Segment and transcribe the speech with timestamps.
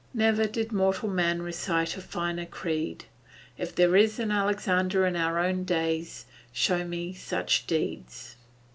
[0.15, 3.05] Never did mortal man recite a finer creed.
[3.55, 8.35] If there is an Alexander in our own days, show me such deeds.